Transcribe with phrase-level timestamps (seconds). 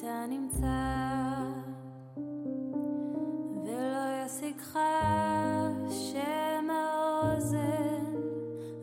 [0.00, 0.66] אתה נמצא
[3.64, 4.78] ולא ישיגך
[5.90, 8.04] שם האוזן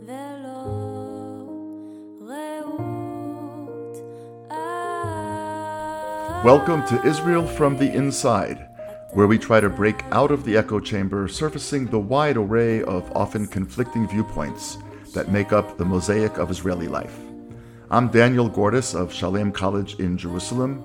[0.05, 0.63] ולא
[2.21, 3.97] רעות
[6.43, 8.59] Welcome to Israel from the Inside,
[9.13, 13.11] where we try to break out of the echo chamber, surfacing the wide array of
[13.15, 14.77] often conflicting viewpoints
[15.12, 17.14] that make up the mosaic of Israeli life.
[17.90, 20.82] I'm Daniel Gordis of Shalem College in Jerusalem.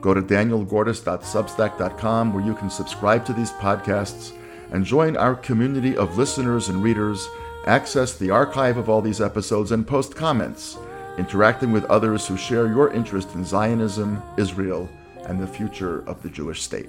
[0.00, 4.32] Go to danielgordis.substack.com where you can subscribe to these podcasts
[4.70, 7.26] and join our community of listeners and readers,
[7.66, 10.76] access the archive of all these episodes, and post comments,
[11.18, 14.88] interacting with others who share your interest in Zionism, Israel,
[15.26, 16.88] and the future of the Jewish state.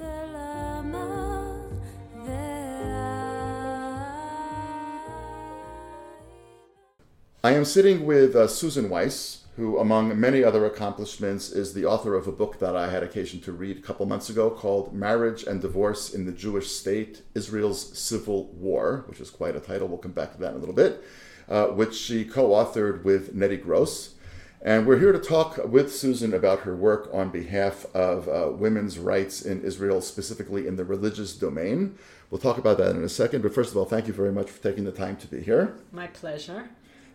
[7.51, 12.15] I am sitting with uh, Susan Weiss, who, among many other accomplishments, is the author
[12.15, 15.43] of a book that I had occasion to read a couple months ago called Marriage
[15.43, 19.89] and Divorce in the Jewish State Israel's Civil War, which is quite a title.
[19.89, 21.03] We'll come back to that in a little bit,
[21.49, 24.13] uh, which she co authored with Netty Gross.
[24.61, 28.97] And we're here to talk with Susan about her work on behalf of uh, women's
[28.97, 31.97] rights in Israel, specifically in the religious domain.
[32.29, 33.41] We'll talk about that in a second.
[33.41, 35.75] But first of all, thank you very much for taking the time to be here.
[35.91, 36.69] My pleasure.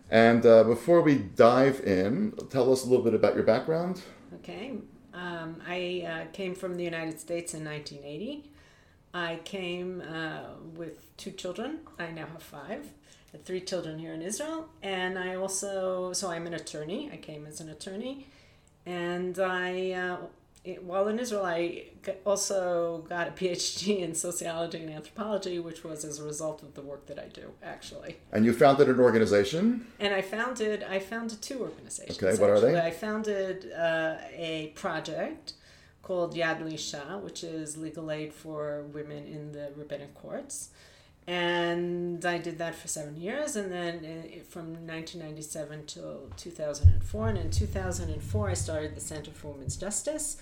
[0.09, 4.01] And uh, before we dive in, tell us a little bit about your background.
[4.35, 4.73] Okay.
[5.13, 8.49] Um, I uh, came from the United States in 1980.
[9.13, 10.41] I came uh,
[10.75, 11.79] with two children.
[11.97, 12.87] I now have five.
[13.31, 14.69] Had three children here in Israel.
[14.81, 17.09] And I also, so I'm an attorney.
[17.11, 18.27] I came as an attorney.
[18.85, 20.17] And I, uh,
[20.75, 26.05] while in Israel, I g- also got a PhD in sociology and anthropology, which was
[26.05, 28.17] as a result of the work that I do, actually.
[28.31, 29.87] And you founded an organization.
[29.99, 32.21] And I founded I founded two organizations.
[32.21, 32.79] Okay, what are they?
[32.79, 35.53] I founded uh, a project
[36.03, 40.69] called Yad Lisha, which is legal aid for women in the rabbinic courts.
[41.27, 47.27] And I did that for seven years, and then uh, from 1997 till 2004.
[47.27, 50.37] And in 2004, I started the Center for Women's Justice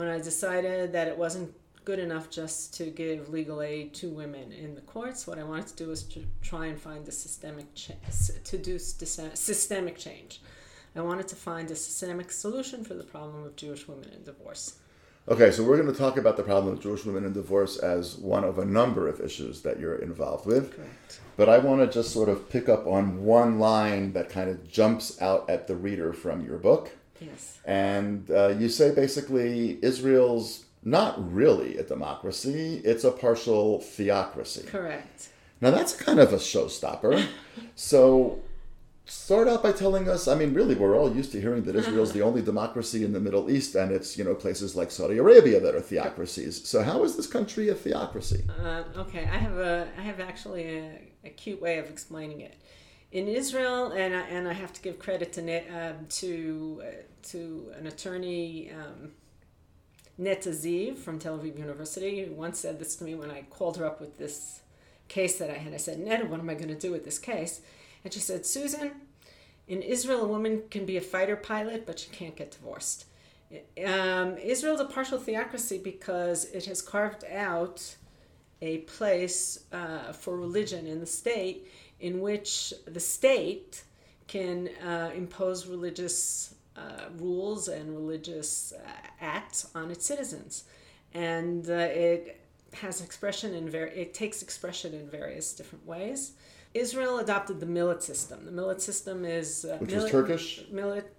[0.00, 1.52] when I decided that it wasn't
[1.84, 5.26] good enough just to give legal aid to women in the courts.
[5.26, 7.92] What I wanted to do was to try and find a systemic cha-
[8.44, 10.40] to do sys- systemic change.
[10.96, 14.76] I wanted to find a systemic solution for the problem of Jewish women in divorce.
[15.28, 18.16] Okay, so we're going to talk about the problem of Jewish women in divorce as
[18.16, 20.74] one of a number of issues that you're involved with.
[20.74, 21.20] Correct.
[21.36, 24.66] But I want to just sort of pick up on one line that kind of
[24.66, 26.90] jumps out at the reader from your book.
[27.20, 27.58] Yes.
[27.64, 34.66] And uh, you say basically Israel's not really a democracy, it's a partial theocracy.
[34.66, 35.28] Correct.
[35.60, 37.26] Now that's kind of a showstopper.
[37.74, 38.40] so
[39.10, 42.12] start out by telling us, I mean, really, we're all used to hearing that Israel's
[42.12, 45.58] the only democracy in the Middle East, and it's, you know, places like Saudi Arabia
[45.60, 46.66] that are theocracies.
[46.66, 48.44] So how is this country a theocracy?
[48.62, 52.54] Uh, okay, I have a I have actually a, a cute way of explaining it.
[53.12, 56.90] In Israel, and I, and I have to give credit to Net, um, to uh,
[57.30, 59.10] to an attorney, um,
[60.16, 63.78] Neta Ziv from Tel Aviv University, who once said this to me when I called
[63.78, 64.60] her up with this
[65.08, 65.74] case that I had.
[65.74, 67.62] I said, Neta, what am I going to do with this case?
[68.04, 68.92] And she said, Susan,
[69.66, 73.06] in Israel, a woman can be a fighter pilot, but she can't get divorced.
[73.84, 77.96] Um, Israel's a partial theocracy because it has carved out
[78.62, 81.66] a place uh, for religion in the state
[82.00, 83.84] in which the state
[84.26, 88.88] can uh, impose religious uh, rules and religious uh,
[89.20, 90.64] acts on its citizens.
[91.12, 92.40] And uh, it
[92.74, 96.32] has expression in ver- it takes expression in various different ways.
[96.72, 98.44] Israel adopted the millet system.
[98.44, 100.64] The millet system is uh, Which is millet- Turkish?
[100.70, 101.12] Millet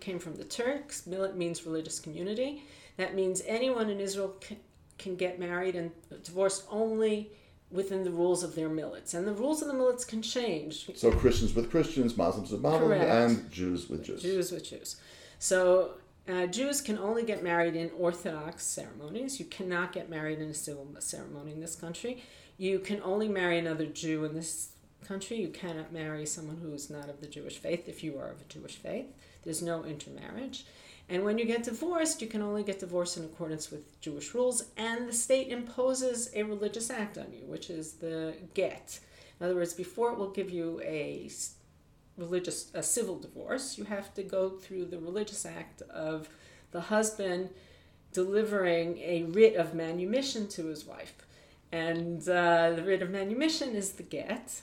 [0.00, 1.06] came from the Turks.
[1.06, 2.62] Millet means religious community.
[2.96, 4.58] That means anyone in Israel can,
[4.98, 5.90] can get married and
[6.22, 7.32] divorced only
[7.74, 9.14] within the rules of their millets.
[9.14, 10.88] And the rules of the millets can change.
[10.94, 14.22] So Christians with Christians, Muslims with Muslims, and Jews with Jews.
[14.22, 14.96] Jews with Jews.
[15.40, 15.94] So
[16.28, 19.40] uh, Jews can only get married in Orthodox ceremonies.
[19.40, 22.22] You cannot get married in a civil ceremony in this country.
[22.56, 24.70] You can only marry another Jew in this
[25.04, 25.38] country.
[25.38, 28.40] You cannot marry someone who is not of the Jewish faith if you are of
[28.40, 29.06] a Jewish faith.
[29.42, 30.64] There's no intermarriage.
[31.08, 34.64] And when you get divorced, you can only get divorced in accordance with Jewish rules,
[34.76, 39.00] and the state imposes a religious act on you, which is the get.
[39.38, 41.30] In other words, before it will give you a
[42.16, 46.28] religious, a civil divorce, you have to go through the religious act of
[46.70, 47.50] the husband
[48.12, 51.14] delivering a writ of manumission to his wife.
[51.72, 54.62] And uh, the writ of manumission is the get.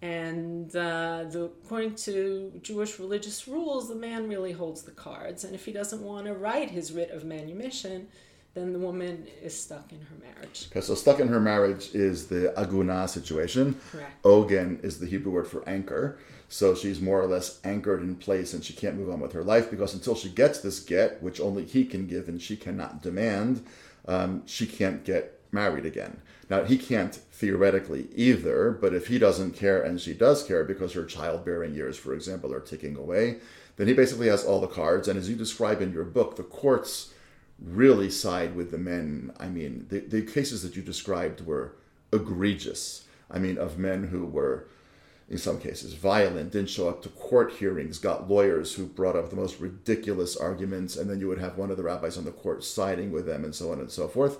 [0.00, 5.42] And uh, the, according to Jewish religious rules, the man really holds the cards.
[5.44, 8.06] And if he doesn't want to write his writ of manumission,
[8.54, 10.68] then the woman is stuck in her marriage.
[10.70, 13.78] Okay, so stuck in her marriage is the aguna situation.
[13.90, 14.22] Correct.
[14.22, 16.18] Ogen is the Hebrew word for anchor.
[16.48, 19.44] So she's more or less anchored in place and she can't move on with her
[19.44, 23.02] life because until she gets this get, which only he can give and she cannot
[23.02, 23.64] demand,
[24.06, 26.20] um, she can't get married again.
[26.50, 30.94] Now, he can't theoretically either, but if he doesn't care and she does care because
[30.94, 33.38] her childbearing years, for example, are ticking away,
[33.76, 35.08] then he basically has all the cards.
[35.08, 37.12] And as you describe in your book, the courts
[37.62, 39.32] really side with the men.
[39.38, 41.74] I mean, the, the cases that you described were
[42.12, 43.06] egregious.
[43.30, 44.66] I mean, of men who were,
[45.28, 49.28] in some cases, violent, didn't show up to court hearings, got lawyers who brought up
[49.28, 52.30] the most ridiculous arguments, and then you would have one of the rabbis on the
[52.30, 54.38] court siding with them, and so on and so forth.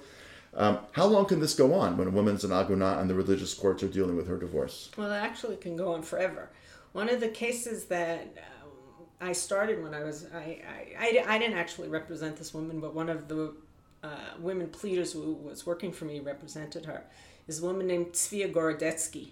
[0.55, 3.55] Um, how long can this go on when a woman's an aguna and the religious
[3.55, 4.91] courts are dealing with her divorce?
[4.97, 6.50] Well, it actually can go on forever.
[6.93, 11.39] One of the cases that uh, I started when I was, I, I, I, I
[11.39, 13.55] didn't actually represent this woman, but one of the
[14.03, 14.09] uh,
[14.39, 17.05] women pleaders who was working for me represented her,
[17.47, 19.31] is a woman named Tzvia Gorodetsky.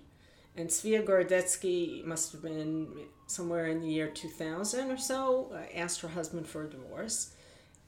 [0.57, 2.89] And Tzvia Gorodetsky must have been
[3.27, 7.35] somewhere in the year 2000 or so, uh, asked her husband for a divorce.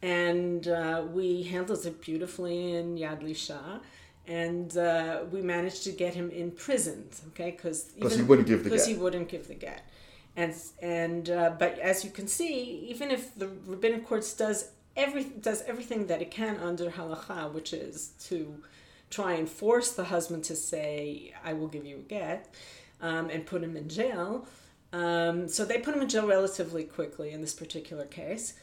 [0.03, 3.81] And uh, we handled it beautifully in Yad Lisha.
[4.27, 7.51] And uh, we managed to get him imprisoned, okay?
[7.51, 9.89] Because he wouldn't give the because he wouldn't give the get.
[10.37, 15.25] And and uh, but as you can see, even if the rabbinic courts does every
[15.25, 18.63] does everything that it can under halacha, which is to
[19.09, 22.55] try and force the husband to say, "I will give you a get,"
[23.01, 24.47] um, and put him in jail.
[24.93, 28.55] Um, so they put him in jail relatively quickly in this particular case.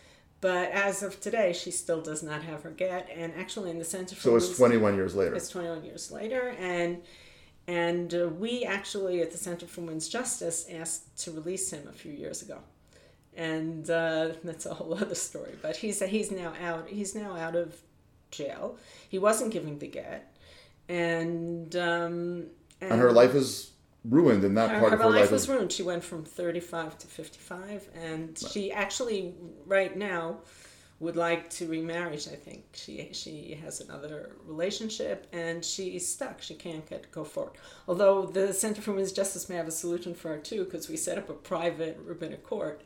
[0.42, 3.86] But as of today, she still does not have her get, and actually in the
[3.86, 5.34] Center for So it's 21 years later.
[5.36, 7.02] it's 21 years later, and
[7.68, 11.94] and uh, we actually at the Center for Women's Justice asked to release him a
[11.94, 12.60] few years ago,
[13.36, 15.56] and uh, that's a whole other story.
[15.62, 16.90] But he's he's now out.
[16.90, 17.76] He's now out of
[18.30, 18.78] jail.
[19.10, 20.36] He wasn't giving the get,
[20.90, 22.48] and um,
[22.82, 23.72] And her life is
[24.10, 25.32] ruined in that her, part her of her life life.
[25.32, 25.72] was ruined.
[25.72, 29.34] She went from 35 to 55, and she actually,
[29.66, 30.38] right now,
[31.00, 32.16] would like to remarry.
[32.16, 36.42] I think she she has another relationship, and she's stuck.
[36.42, 37.54] She can't get go forward.
[37.88, 40.98] Although the Center for Women's Justice may have a solution for her too, because we
[40.98, 42.82] set up a private rabbinic court.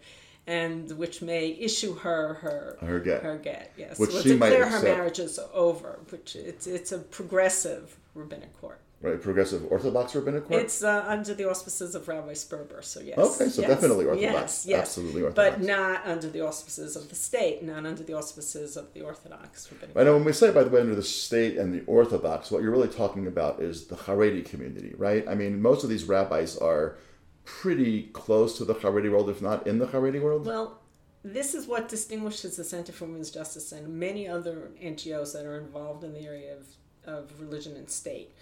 [0.48, 3.22] And which may issue her her Her get.
[3.22, 6.00] her get yes, Which well, she might declare her marriage is over.
[6.10, 8.80] Which it's it's a progressive rabbinic court.
[9.02, 10.62] Right, progressive Orthodox rabbinic court.
[10.62, 13.18] It's uh, under the auspices of Rabbi Sperber, so yes.
[13.18, 14.66] Okay, so yes, definitely Orthodox.
[14.66, 14.80] Yes, yes.
[14.82, 15.58] Absolutely Orthodox.
[15.58, 19.72] But not under the auspices of the state, not under the auspices of the Orthodox
[19.72, 19.96] rabbinic.
[19.96, 22.62] I know when we say, by the way, under the state and the Orthodox, what
[22.62, 25.26] you're really talking about is the Haredi community, right?
[25.30, 26.98] I mean, most of these rabbis are
[27.46, 30.46] pretty close to the Haredi world, if not in the Haredi world.
[30.46, 30.82] Well,
[31.24, 35.58] this is what distinguishes the Center for Women's Justice and many other NGOs that are
[35.58, 36.68] involved in the area of,
[37.06, 38.34] of religion and state.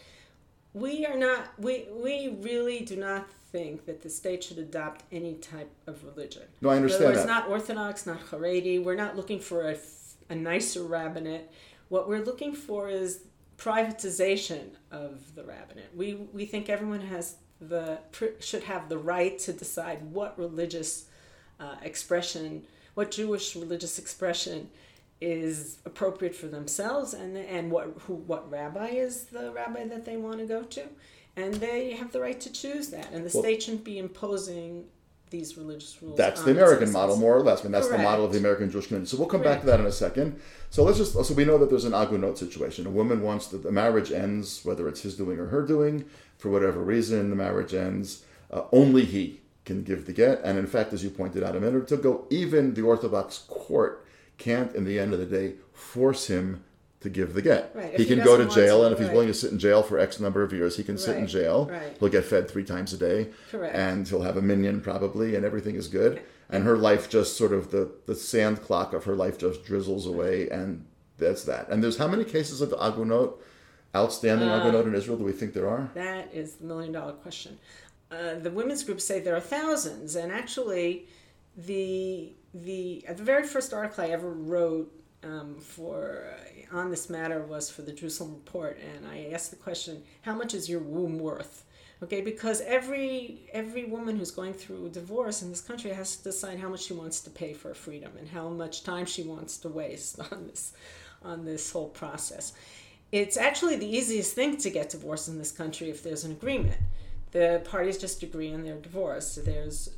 [0.74, 5.36] We are not, we, we really do not think that the state should adopt any
[5.36, 6.44] type of religion.
[6.62, 8.84] No, I understand words, not Orthodox, not Haredi.
[8.84, 9.78] We're not looking for a,
[10.30, 11.50] a nicer rabbinate.
[11.90, 13.22] What we're looking for is
[13.58, 15.90] privatization of the rabbinate.
[15.96, 18.00] We, we think everyone has the
[18.40, 21.06] should have the right to decide what religious
[21.60, 24.70] uh, expression, what Jewish religious expression
[25.20, 30.18] is appropriate for themselves, and and what who what rabbi is the rabbi that they
[30.18, 30.84] want to go to,
[31.36, 34.86] and they have the right to choose that, and the Well- state shouldn't be imposing
[35.30, 36.18] these religious rules.
[36.18, 37.60] That's the American model, more or less.
[37.60, 39.10] I mean, that's the model of the American Jewish community.
[39.10, 40.40] So we'll come back to that in a second.
[40.70, 42.88] So let's just, so we know that there's an agunot situation.
[42.88, 46.06] A woman wants that the marriage ends, whether it's his doing or her doing,
[46.38, 48.24] for whatever reason, the marriage ends.
[48.50, 50.40] Uh, only he can give the get.
[50.46, 54.06] And in fact, as you pointed out a minute ago, even the Orthodox court
[54.38, 56.64] can't, in the end of the day, force him
[57.02, 57.72] to give the get.
[57.76, 59.60] Right, He he can go to jail, to, and if he's willing to sit in
[59.60, 61.68] jail for X number of years, he can sit in jail.
[61.72, 61.96] right.
[62.00, 63.30] He'll get fed three times a day.
[63.52, 63.76] Correct.
[63.76, 66.22] And he'll have a minyan probably, and everything is good.
[66.50, 70.06] And her life just sort of the the sand clock of her life just drizzles
[70.08, 70.86] away, and
[71.18, 71.70] that's that.
[71.70, 73.32] And there's how many cases of agunot,
[73.96, 75.18] outstanding Uh, agunot in Israel?
[75.18, 75.90] Do we think there are?
[75.94, 77.58] That is the million dollar question.
[78.10, 81.06] Uh, the women's group say there are thousands, and actually,
[81.58, 84.92] the the uh, the very first article I ever wrote
[85.24, 86.28] um, for
[86.72, 90.36] uh, on this matter was for the Jerusalem Report, and I asked the question, "How
[90.36, 91.66] much is your womb worth?"
[92.04, 96.26] Okay, because every every woman who's going through a divorce in this country has to
[96.26, 99.58] decide how much she wants to pay for freedom and how much time she wants
[99.58, 100.74] to waste on this
[101.24, 102.54] on this whole process.
[103.12, 106.78] It's actually the easiest thing to get divorced in this country if there's an agreement.
[107.32, 109.40] the parties just agree on their divorce.
[109.44, 109.90] There's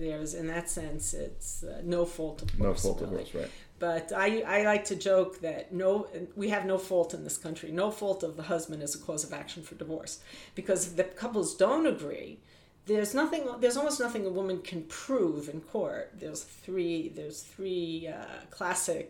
[0.00, 3.24] there's in that sense it's uh, no fault of No fault really.
[3.24, 3.50] divorce, right?
[3.78, 7.70] But I, I like to joke that no, we have no fault in this country.
[7.70, 10.20] No fault of the husband is a cause of action for divorce,
[10.54, 12.38] because if the couples don't agree.
[12.86, 13.42] There's nothing.
[13.60, 16.06] There's almost nothing a woman can prove in court.
[16.18, 17.10] There's three.
[17.10, 19.08] There's three uh, classic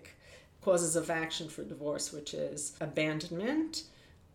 [0.61, 3.85] causes of action for divorce, which is abandonment,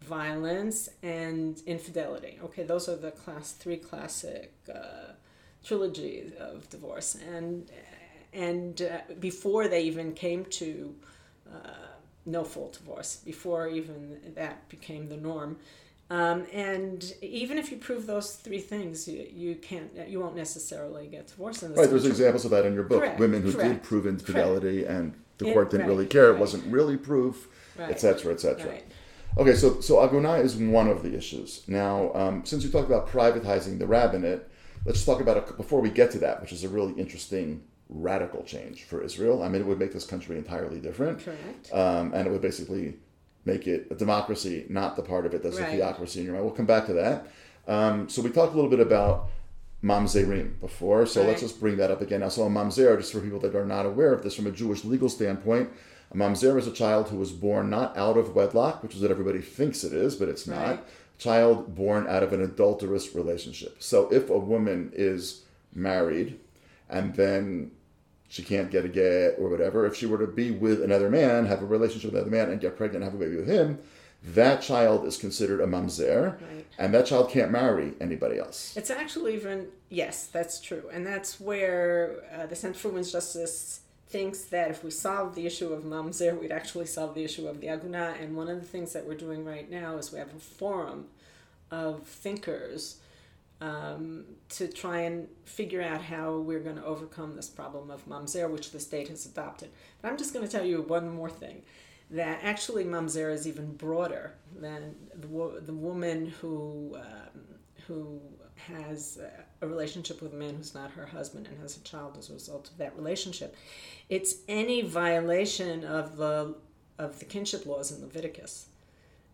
[0.01, 2.39] violence, and infidelity.
[2.45, 5.13] Okay, those are the class three classic uh,
[5.65, 7.69] trilogy of divorce, and
[8.33, 10.95] and uh, before they even came to
[11.51, 11.69] uh,
[12.25, 15.57] no fault divorce, before even that became the norm.
[16.09, 21.07] Um, and even if you prove those three things, you, you can't, you won't necessarily
[21.07, 22.99] get divorced in this Right, there's examples of that in your book.
[22.99, 26.29] Correct, Women who did prove infidelity and the court didn't really care.
[26.31, 27.47] It wasn't really proof,
[27.79, 28.33] etc.
[28.33, 28.43] et.
[28.43, 28.83] Right.
[29.37, 31.63] Okay, so so Aguna is one of the issues.
[31.67, 34.47] Now, um, since you talked about privatizing the rabbinate,
[34.85, 38.43] let's talk about it before we get to that, which is a really interesting radical
[38.43, 39.43] change for Israel.
[39.43, 41.73] I mean, it would make this country entirely different, Correct.
[41.73, 42.95] um, and it would basically
[43.45, 45.69] make it a democracy, not the part of it that's Right.
[45.73, 46.45] a theocracy in your mind.
[46.45, 47.27] We'll come back to that.
[47.67, 49.27] Um, so we talked a little bit about
[49.83, 52.21] mamzerim before, so let's just bring that up again.
[52.21, 54.51] Now, so a mamzer, just for people that are not aware of this from a
[54.51, 55.69] Jewish legal standpoint,
[56.11, 59.11] a mamzer is a child who was born not out of wedlock, which is what
[59.11, 60.83] everybody thinks it is, but it's not.
[61.17, 63.77] Child born out of an adulterous relationship.
[63.81, 65.43] So if a woman is
[65.73, 66.39] married
[66.89, 67.71] and then
[68.27, 71.45] she can't get a get or whatever, if she were to be with another man,
[71.45, 73.79] have a relationship with another man, and get pregnant and have a baby with him,
[74.23, 76.65] that child is considered a mamzer, Right.
[76.79, 78.75] and that child can't marry anybody else.
[78.75, 83.81] It's actually even yes, that's true, and that's where uh, the Center for Women's Justice
[84.15, 87.59] thinks that if we solve the issue of mamzer, we'd actually solve the issue of
[87.59, 88.17] the aguna.
[88.21, 91.07] And one of the things that we're doing right now is we have a forum
[91.69, 92.99] of thinkers
[93.59, 98.49] um, to try and figure out how we're going to overcome this problem of mamzer,
[98.49, 99.67] which the state has adopted.
[100.01, 101.63] But I'm just going to tell you one more thing.
[102.09, 107.41] That actually mamzer is even broader than the, wo- the woman who um,
[107.85, 108.21] who
[108.55, 109.19] has
[109.65, 112.33] a relationship with a man who's not her husband and has a child as a
[112.33, 113.55] result of that relationship.
[114.09, 116.55] It's any violation of the
[116.97, 118.67] of the kinship laws in Leviticus.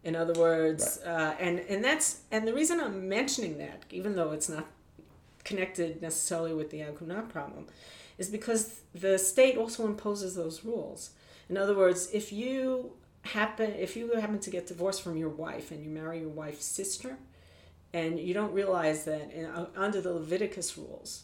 [0.04, 4.32] In other words, uh, and and that's and the reason I'm mentioning that, even though
[4.32, 4.66] it's not
[5.44, 7.68] connected necessarily with the Aguna problem,
[8.18, 11.12] is because the state also imposes those rules.
[11.50, 15.70] In other words, if you happen if you happen to get divorced from your wife
[15.70, 17.18] and you marry your wife's sister,
[17.94, 21.24] and you don't realize that in, uh, under the Leviticus rules,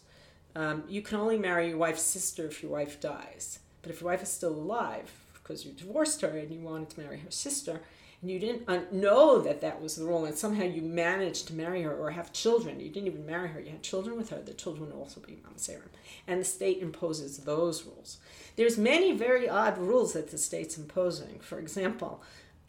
[0.55, 3.59] um, you can only marry your wife's sister if your wife dies.
[3.81, 6.99] But if your wife is still alive, because you divorced her and you wanted to
[6.99, 7.81] marry her sister,
[8.21, 11.53] and you didn't uh, know that that was the rule, and somehow you managed to
[11.53, 14.41] marry her or have children, you didn't even marry her, you had children with her,
[14.41, 15.89] the children would also be mamzerim.
[16.25, 18.17] And the state imposes those rules.
[18.55, 21.39] There's many very odd rules that the state's imposing.
[21.39, 22.23] For example,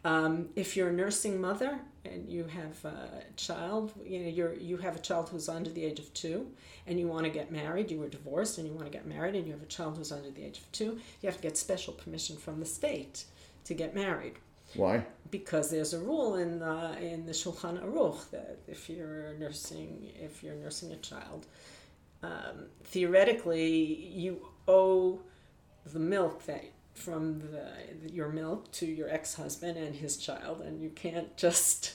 [0.09, 4.79] um, if you're a nursing mother and you have a child, you know, you're, you
[4.79, 6.51] have a child who's under the age of two,
[6.87, 9.35] and you want to get married, you were divorced and you want to get married,
[9.35, 11.59] and you have a child who's under the age of two, you have to get
[11.59, 13.25] special permission from the state
[13.65, 14.37] to get married
[14.75, 15.05] Why?
[15.31, 20.43] because there's a rule in the in the Shulchan Aruch that if you're nursing if
[20.43, 21.47] you're nursing a child,
[22.23, 23.85] um, theoretically
[24.25, 25.21] you owe
[25.85, 26.65] the milk that
[26.99, 31.95] from the your milk to your ex-husband and his child, and you can't just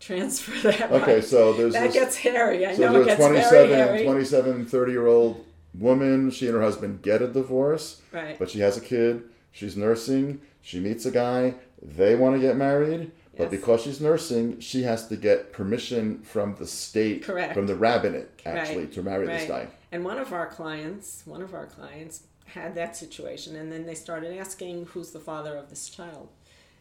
[0.00, 0.90] transfer that.
[0.92, 1.24] Okay, right.
[1.24, 2.64] so there's that this, gets hairy.
[2.66, 4.04] I so know it gets a very 27, hairy.
[4.04, 6.30] 27, 30 year old woman.
[6.30, 8.38] She and her husband get a divorce, Right.
[8.38, 9.22] but she has a kid.
[9.52, 10.40] She's nursing.
[10.62, 11.54] She meets a guy.
[11.82, 13.50] They want to get married, but Yes.
[13.50, 17.54] because she's nursing, she has to get permission from the state, Correct.
[17.54, 19.68] from the rabbinate, actually, Right, to marry this guy.
[19.92, 23.94] And one of our clients, one of our clients had that situation and then they
[23.94, 26.28] started asking who's the father of this child.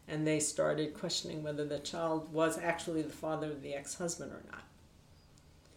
[0.08, 4.44] And they started questioning whether the child was actually the father of the ex-husband or
[4.52, 4.62] not.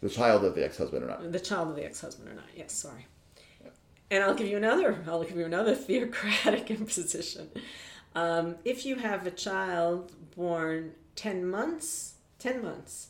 [0.01, 1.31] The child of the ex-husband or not.
[1.31, 2.45] The child of the ex-husband or not.
[2.55, 3.07] Yes, sorry.
[4.11, 5.03] And I'll give you another.
[5.07, 7.49] I'll give you another theocratic imposition.
[8.15, 13.09] Um, if you have a child born ten months, ten months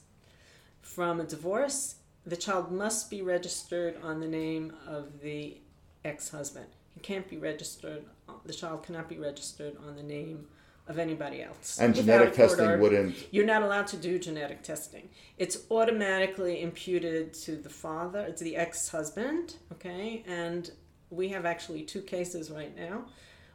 [0.81, 1.95] from a divorce,
[2.25, 5.61] the child must be registered on the name of the
[6.03, 6.67] ex-husband.
[6.93, 8.05] He can't be registered.
[8.45, 10.47] The child cannot be registered on the name
[10.87, 11.79] of anybody else.
[11.79, 12.77] And genetic testing order.
[12.77, 13.15] wouldn't.
[13.31, 15.09] You're not allowed to do genetic testing.
[15.37, 20.23] It's automatically imputed to the father, to the ex-husband, okay?
[20.27, 20.71] And
[21.11, 23.05] we have actually two cases right now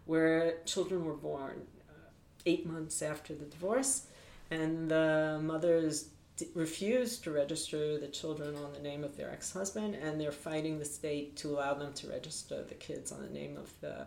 [0.07, 2.09] where children were born uh,
[2.47, 4.07] eight months after the divorce,
[4.51, 9.95] and the mothers d- refused to register the children on the name of their ex-husband,
[9.95, 13.57] and they're fighting the state to allow them to register the kids on the name
[13.57, 14.07] of the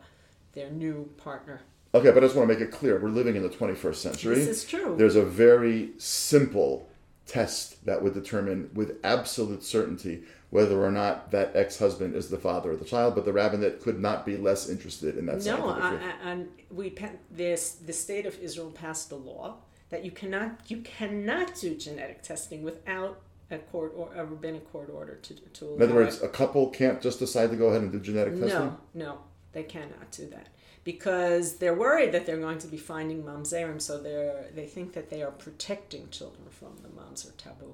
[0.54, 1.62] their new partner.
[1.94, 4.36] Okay, but I just want to make it clear we're living in the 21st century.
[4.36, 4.96] This is true.
[4.98, 6.90] There's a very simple
[7.28, 12.72] test that would determine with absolute certainty whether or not that ex-husband is the father
[12.72, 16.02] of the child, but the rabbinate could not be less interested in that No, scientific
[16.02, 16.30] I.
[16.30, 16.96] I, and we
[17.30, 19.58] this the state of Israel passed a law
[19.90, 24.90] that you cannot you cannot do genetic testing without a court or a rabbinic court
[24.94, 26.26] order to to allow In other words, it.
[26.26, 28.50] a couple can't just decide to go ahead and do genetic testing.
[28.50, 29.18] No, no,
[29.54, 30.50] they cannot do that
[30.84, 35.10] because they're worried that they're going to be finding mamzerim, so they're they think that
[35.10, 37.74] they are protecting children from the mamzer taboo.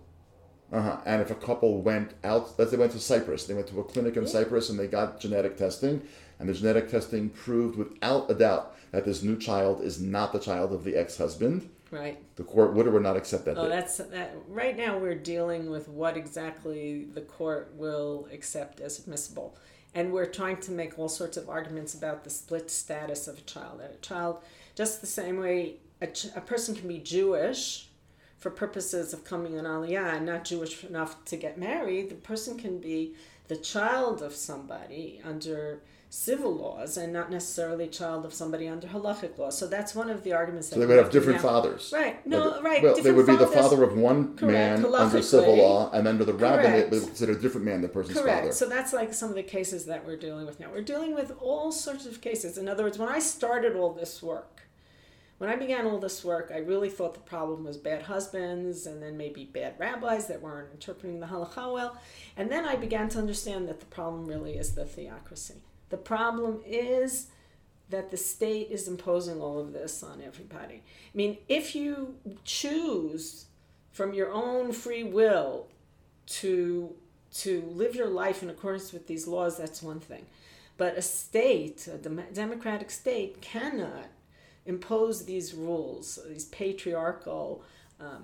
[0.71, 0.97] Uh-huh.
[1.05, 3.79] And if a couple went out, let's say they went to Cyprus, they went to
[3.79, 6.01] a clinic in Cyprus and they got genetic testing,
[6.39, 10.39] and the genetic testing proved without a doubt that this new child is not the
[10.39, 12.17] child of the ex-husband, Right.
[12.35, 13.57] the court would or would not accept that.
[13.57, 13.69] Oh, date.
[13.69, 14.35] that's that.
[14.47, 19.55] Right now, we're dealing with what exactly the court will accept as admissible,
[19.93, 23.41] and we're trying to make all sorts of arguments about the split status of a
[23.41, 23.79] child.
[23.79, 24.39] That a child,
[24.75, 27.89] just the same way a, a person can be Jewish
[28.37, 32.57] for purposes of coming on Aliyah and not Jewish enough to get married, the person
[32.57, 33.15] can be
[33.47, 35.81] the child of somebody under
[36.13, 39.49] civil laws and not necessarily child of somebody under halachic law.
[39.49, 41.91] So that's one of the arguments that so they would have different now- fathers.
[41.91, 42.25] Right.
[42.25, 42.83] No, right.
[42.83, 46.23] Well, they would be the father of one Correct, man under civil law, and under
[46.23, 48.41] the rabbinate, they would consider a different man the person's Correct.
[48.41, 48.51] father.
[48.53, 50.69] So that's like some of the cases that we're dealing with now.
[50.71, 52.59] We're dealing with all sorts of cases.
[52.59, 54.61] In other words, when I started all this work,
[55.39, 59.01] when I began all this work, I really thought the problem was bad husbands and
[59.01, 61.99] then maybe bad rabbis that weren't interpreting the halakha well.
[62.37, 65.63] And then I began to understand that the problem really is the theocracy.
[65.93, 67.27] The problem is
[67.91, 70.81] that the state is imposing all of this on everybody.
[70.81, 73.45] I mean, if you choose
[73.91, 75.67] from your own free will
[76.39, 76.95] to
[77.33, 80.25] to live your life in accordance with these laws, that's one thing.
[80.77, 84.07] But a state, a dem- democratic state, cannot
[84.65, 87.63] impose these rules, these patriarchal,
[87.99, 88.23] um,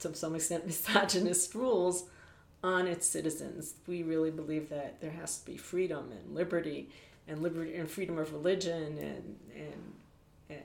[0.00, 2.04] to some extent misogynist rules
[2.62, 3.74] on its citizens.
[3.86, 6.90] We really believe that there has to be freedom and liberty
[7.26, 9.94] and liberty and freedom of religion and and
[10.50, 10.64] and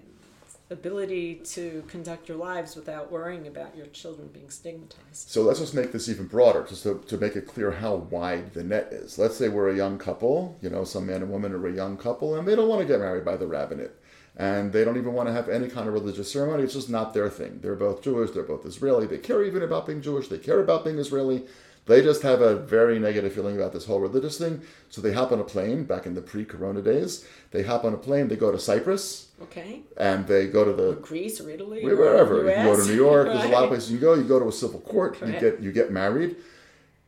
[0.72, 5.30] ability to conduct your lives without worrying about your children being stigmatized.
[5.30, 8.54] So let's just make this even broader, just to, to make it clear how wide
[8.54, 9.20] the net is.
[9.20, 11.98] Let's say we're a young couple, you know, some man and woman are a young
[11.98, 13.92] couple, and they don't want to get married by the rabbinate.
[14.38, 16.64] And they don't even want to have any kind of religious ceremony.
[16.64, 17.60] It's just not their thing.
[17.62, 19.06] They're both Jewish, they're both Israeli.
[19.06, 21.46] They care even about being Jewish, they care about being Israeli.
[21.88, 24.62] They just have a very negative feeling about this whole religious thing.
[24.90, 27.28] So they hop on a plane back in the pre corona days.
[27.52, 29.82] They hop on a plane, they go to Cyprus, Okay?
[29.98, 31.84] and they go to the Greece or Italy?
[31.84, 33.28] Where- or wherever you go to New York.
[33.28, 34.14] There's a lot of places you can go.
[34.16, 35.22] You go to a civil court.
[35.22, 36.38] You get you get married.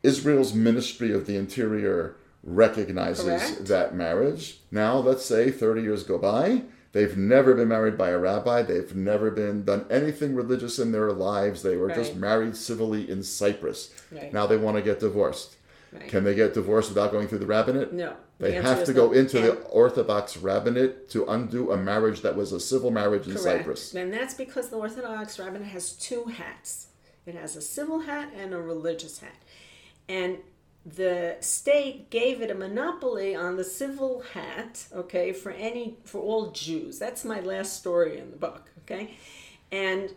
[0.04, 2.14] Israel's Ministry of the Interior
[2.44, 3.66] recognizes Correct.
[3.66, 4.58] that marriage.
[4.70, 6.62] Now, let's say 30 years go by.
[6.92, 8.62] They've never been married by a rabbi.
[8.62, 11.62] They've never been done anything religious in their lives.
[11.62, 13.94] They were just married civilly in Cyprus.
[14.10, 14.32] Right.
[14.32, 15.56] Now they want to get divorced.
[15.92, 16.08] Right.
[16.08, 17.92] Can they get divorced without going through the rabbinate?
[17.92, 18.14] No.
[18.38, 19.08] They The have to no.
[19.08, 23.32] go into the Orthodox rabbinate to undo a marriage that was a civil marriage in
[23.34, 23.42] Correct.
[23.60, 23.94] Cyprus.
[23.94, 26.86] And that's because the Orthodox rabbinate has two hats.
[27.26, 29.34] It has a civil hat and a religious hat.
[30.08, 30.38] And
[30.86, 36.50] the state gave it a monopoly on the civil hat, okay, for any for all
[36.50, 36.98] Jews.
[36.98, 39.16] That's my last story in the book, okay?
[39.70, 40.14] And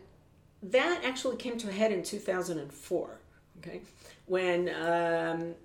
[0.63, 3.19] that actually came to a head in 2004,
[3.59, 3.81] okay?
[4.27, 5.55] When um,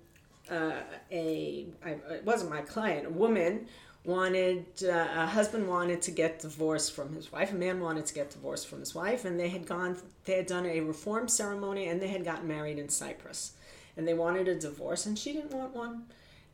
[0.51, 0.81] uh,
[1.11, 3.67] a I, it wasn't my client, a woman
[4.07, 7.51] wanted uh, a husband wanted to get divorced from his wife.
[7.51, 9.97] A man wanted to get divorced from his wife, and they had gone.
[10.25, 13.53] They had done a reform ceremony, and they had gotten married in Cyprus,
[13.97, 16.03] and they wanted a divorce, and she didn't want one.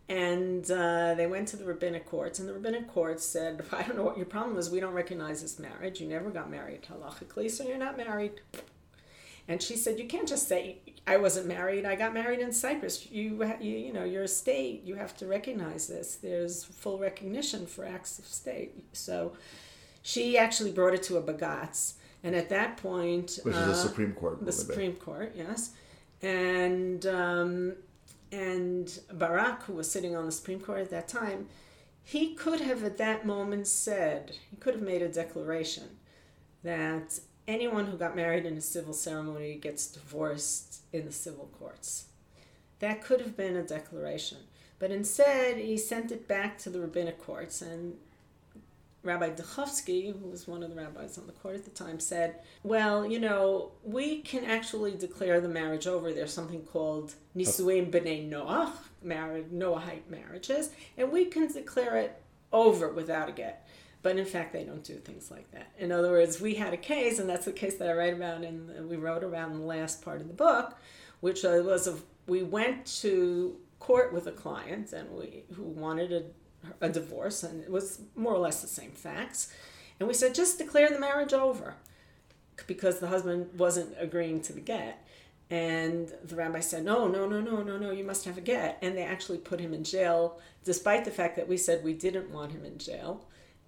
[0.10, 3.96] And uh, they went to the rabbinic courts, and the rabbinic courts said, "I don't
[3.96, 4.70] know what your problem is.
[4.70, 6.02] We don't recognize this marriage.
[6.02, 8.42] You never got married halachically, so you're not married."
[9.48, 11.86] And she said, "You can't just say I wasn't married.
[11.86, 13.10] I got married in Cyprus.
[13.12, 14.84] You, you, you know, you're a state.
[14.84, 16.16] You have to recognize this.
[16.16, 19.34] There's full recognition for acts of state." So,
[20.02, 23.76] she actually brought it to a bagatz, and at that point, Which is uh, the
[23.76, 24.46] Supreme Court.
[24.46, 24.52] the.
[24.52, 25.72] Supreme Court, yes,
[26.24, 27.74] and um,
[28.32, 31.48] and Barak, who was sitting on the Supreme Court at that time,
[32.04, 35.98] he could have at that moment said he could have made a declaration
[36.64, 42.06] that anyone who got married in a civil ceremony gets divorced in the civil courts.
[42.80, 44.40] That could have been a declaration,
[44.80, 47.98] but instead he sent it back to the rabbinic courts and
[49.04, 52.36] Rabbi Dichovsky, who was one of the rabbis on the court at the time, said,
[52.64, 56.14] Well, you know, we can actually declare the marriage over.
[56.14, 62.22] There's something called Nisuim B'nai Noach, married, Noahide marriages, and we can declare it
[62.54, 63.68] over without a get.
[64.02, 65.72] But in fact, they don't do things like that.
[65.78, 68.42] In other words, we had a case, and that's the case that I write about,
[68.44, 70.78] and we wrote about in the last part of the book,
[71.20, 71.90] which was
[72.28, 76.24] we went to court with a client and we who wanted a
[76.82, 79.54] a divorce, and it was more or less the same facts.
[80.00, 81.76] And we said, just declare the marriage over
[82.68, 85.06] because the husband wasn't agreeing to the get.
[85.50, 88.80] And the rabbi said, no, no, no, no, no, no, you must have a get.
[88.82, 92.32] And they actually put him in jail, despite the fact that we said we didn't
[92.32, 93.26] want him in jail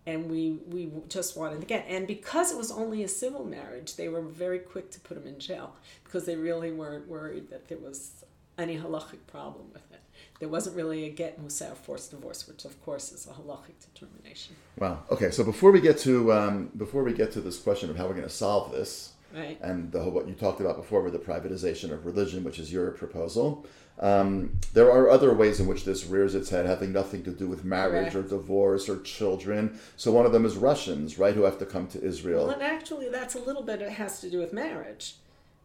[0.07, 1.85] and we, we just wanted the get.
[1.87, 5.27] And because it was only a civil marriage, they were very quick to put him
[5.27, 8.23] in jail because they really weren't worried that there was
[8.57, 9.94] any halachic problem with it
[10.39, 14.55] there wasn't really a get musa forced divorce, which of course is a halachic determination.
[14.77, 15.03] Wow.
[15.09, 18.05] Okay, so before we get to um, before we get to this question of how
[18.05, 19.57] we're going to solve this, right.
[19.61, 22.91] and the, what you talked about before with the privatization of religion, which is your
[22.91, 23.65] proposal,
[23.99, 27.47] um, there are other ways in which this rears its head, having nothing to do
[27.47, 28.33] with marriage Correct.
[28.33, 29.79] or divorce or children.
[29.95, 32.47] So one of them is Russians, right, who have to come to Israel.
[32.47, 33.81] Well, and actually, that's a little bit.
[33.81, 35.15] It has to do with marriage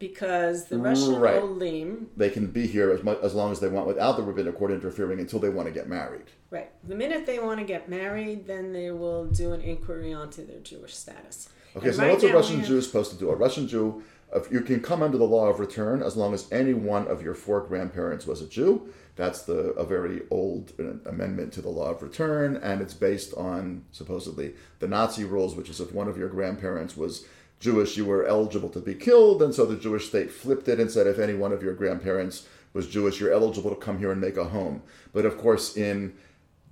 [0.01, 1.37] because the Russian Right.
[1.41, 4.57] olim, They can be here as much as long as they want without the rabbinic
[4.59, 6.25] court interfering until they want to get married.
[6.51, 6.71] right?
[6.89, 10.59] The minute they want to get married, then they will do an inquiry onto their
[10.59, 11.49] Jewish status.
[11.77, 13.31] Okay, And so right what's a Russian have- Jew supposed to do?
[13.31, 14.03] A Russian Jew,
[14.35, 17.23] if you can come under the law of return as long as any one of
[17.23, 18.89] your four grandparents was a Jew.
[19.15, 23.33] That's the a very old uh, amendment to the law of return, and it's based
[23.35, 27.27] on supposedly the Nazi rules, which is if one of your grandparents was
[27.61, 30.91] Jewish, you were eligible to be killed, and so the Jewish state flipped it and
[30.91, 34.21] said if any one of your grandparents was Jewish, you're eligible to come here and
[34.21, 34.83] make a home.
[35.13, 36.15] But of course, in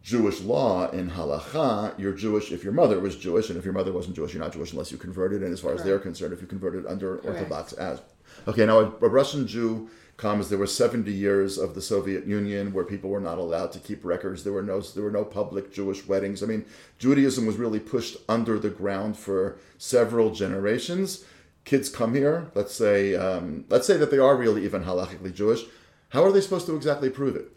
[0.02, 3.92] Jewish law in halacha, you're Jewish if your mother was Jewish, and if your mother
[3.92, 5.42] wasn't Jewish, you're not Jewish unless you converted.
[5.42, 8.00] And as far as they're concerned, if you converted under Orthodox as.
[8.46, 9.90] Okay, now a, a Russian Jew
[10.20, 14.04] There were 70 years of the Soviet Union where people were not allowed to keep
[14.04, 14.42] records.
[14.42, 16.42] There were no there were no public Jewish weddings.
[16.42, 16.64] I mean,
[16.98, 21.24] Judaism was really pushed under the ground for several generations.
[21.64, 22.50] Kids come here.
[22.54, 25.62] Let's say um, let's say that they are really even halachically Jewish.
[26.08, 27.52] How are they supposed to exactly prove it?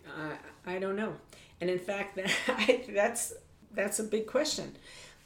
[0.65, 1.15] I, I don't know.
[1.61, 2.15] And in fact,
[2.47, 3.33] that, that's
[3.73, 4.75] that's a big question.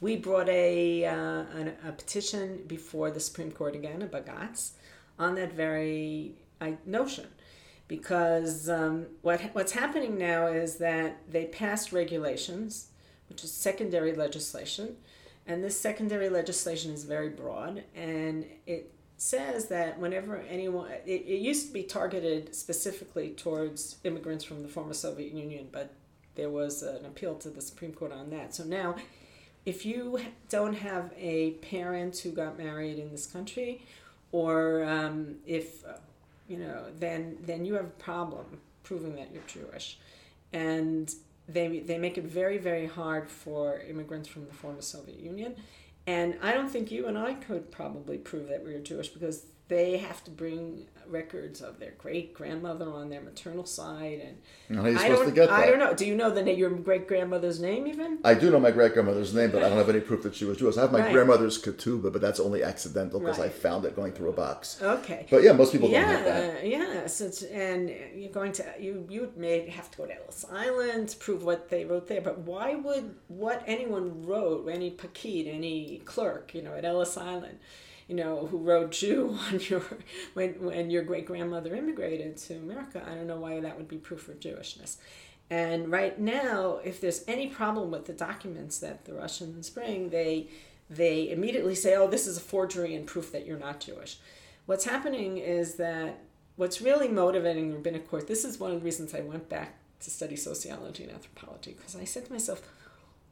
[0.00, 4.72] We brought a, uh, an, a petition before the Supreme Court again, a Bagatz,
[5.18, 7.26] on that very uh, notion.
[7.88, 12.88] Because um, what what's happening now is that they passed regulations,
[13.28, 14.96] which is secondary legislation,
[15.46, 21.40] and this secondary legislation is very broad, and it says that whenever anyone, it, it
[21.40, 25.94] used to be targeted specifically towards immigrants from the former Soviet Union, but
[26.34, 28.54] there was an appeal to the Supreme Court on that.
[28.54, 28.96] So now,
[29.64, 33.82] if you don't have a parent who got married in this country,
[34.32, 35.84] or um, if
[36.48, 39.98] you know, then then you have a problem proving that you're Jewish,
[40.52, 41.12] and
[41.48, 45.56] they they make it very very hard for immigrants from the former Soviet Union,
[46.06, 49.46] and I don't think you and I could probably prove that we are Jewish because
[49.68, 54.20] they have to bring records of their great grandmother on their maternal side,
[54.68, 55.60] and How are you I don't to get that?
[55.60, 55.94] I don't know.
[55.94, 58.18] Do you know the your great grandmother's name even?
[58.24, 60.44] I do know my great grandmother's name, but I don't have any proof that she
[60.44, 60.76] was Jewish.
[60.76, 61.12] I have my Right.
[61.12, 64.80] grandmother's ketubah, but that's only accidental because I found it going through a box.
[64.80, 65.26] Okay.
[65.30, 66.66] But yeah, most people don't have that.
[66.66, 70.44] Yeah, yes, it's, and you're going to you you may have to go to Ellis
[70.50, 72.20] Island to prove what they wrote there.
[72.20, 77.58] But why would what anyone wrote, any pakid, any clerk, you know, at Ellis Island,
[78.08, 79.82] you know, who wrote Jew on your
[80.34, 83.02] when when your great grandmother immigrated to America?
[83.06, 84.96] I don't know why that would be proof of Jewishness.
[85.48, 90.48] And right now, if there's any problem with the documents that the Russians bring, they
[90.88, 94.18] they immediately say, "Oh, this is a forgery and proof that you're not Jewish."
[94.66, 96.18] What's happening is that
[96.56, 98.26] what's really motivating rabbinic court.
[98.26, 101.96] This is one of the reasons I went back to study sociology and anthropology because
[101.96, 102.62] I said to myself,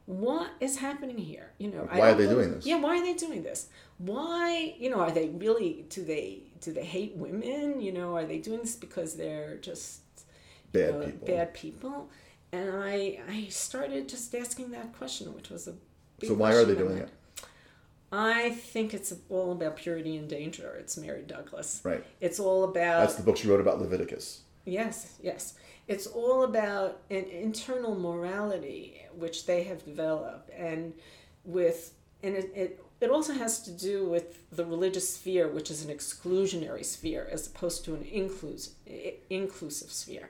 [0.07, 2.67] "What is happening here?" You know, I Why are they doing this?
[2.67, 3.69] Yeah, why are they doing this?
[3.99, 5.87] Why, you know, are they really?
[5.89, 7.81] Do they do they hate women?
[7.81, 10.01] You know, are they doing this because they're just
[10.73, 11.27] you Bad know, people.
[11.29, 12.11] Bad people.
[12.53, 15.75] And I I started just asking that question, which was a
[16.19, 17.11] big So why are they doing it?
[18.13, 20.77] I think it's all about purity and danger.
[20.79, 21.81] It's Mary Douglas.
[21.83, 22.05] Right.
[22.21, 24.43] It's all about That's the book she wrote about Leviticus.
[24.65, 25.55] yes, yes.
[25.87, 30.95] It's all about an internal morality which they have developed, and
[31.45, 31.93] with
[32.23, 35.95] and it, it it also has to do with the religious sphere, which is an
[35.95, 38.73] exclusionary sphere as opposed to an inclusive
[39.31, 40.29] inclusive sphere.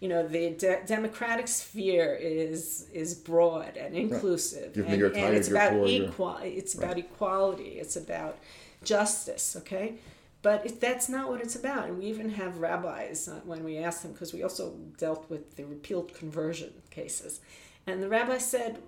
[0.00, 5.48] you know the de- democratic sphere is is broad and inclusive me and, and it's
[5.48, 8.34] about poor, your- equal it's about equality it's about
[8.82, 9.94] justice okay
[10.42, 14.02] but that's not what it's about and we even have rabbis uh, when we ask
[14.02, 17.40] them because we also dealt with the repealed conversion cases
[17.86, 18.78] and the rabbi said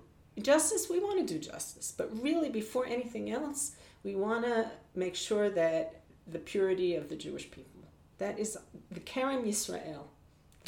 [0.41, 3.71] justice we want to do justice but really before anything else
[4.03, 7.71] we want to make sure that the purity of the jewish people
[8.17, 8.57] that is
[8.91, 10.05] the kerem yisrael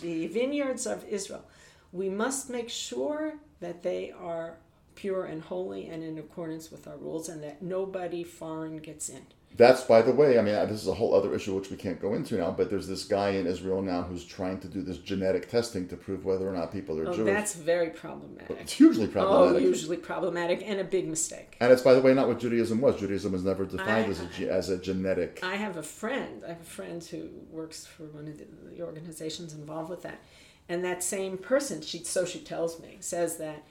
[0.01, 1.45] the vineyards of Israel.
[1.91, 4.57] We must make sure that they are
[4.95, 9.25] pure and holy and in accordance with our rules and that nobody foreign gets in.
[9.57, 11.99] That's, by the way, I mean, this is a whole other issue which we can't
[11.99, 14.99] go into now, but there's this guy in Israel now who's trying to do this
[14.99, 17.33] genetic testing to prove whether or not people are Oh, Jewish.
[17.33, 18.55] that's very problematic.
[18.61, 19.63] It's hugely Oh, problematic.
[19.63, 21.57] usually problematic and a big mistake.
[21.59, 22.99] And it's, by the way, not what Judaism was.
[22.99, 25.39] Judaism was never defined I- as, a, as a genetic.
[25.41, 26.43] I have a friend.
[26.45, 28.45] I have a friend who works for one of the,
[28.83, 30.21] organizations involved with that,
[30.69, 33.63] and that same person, she so she tells me, says that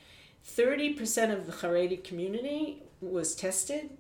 [0.43, 3.91] thirty percent of the Haredi community was tested,